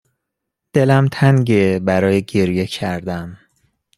دلم 0.73 1.07
تنگه 1.11 1.79
برای 1.83 2.21
گریه 2.23 2.65
کردن 2.65 3.37